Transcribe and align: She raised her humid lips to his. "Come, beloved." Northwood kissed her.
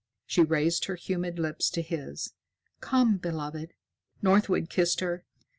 She 0.25 0.41
raised 0.41 0.85
her 0.85 0.95
humid 0.95 1.37
lips 1.37 1.69
to 1.69 1.83
his. 1.83 2.33
"Come, 2.79 3.17
beloved." 3.17 3.75
Northwood 4.23 4.67
kissed 4.67 4.99
her. 4.99 5.25